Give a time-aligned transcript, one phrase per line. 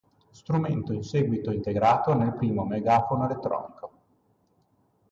[0.31, 3.91] Strumento in seguito integrato nel primo megafono elettronico.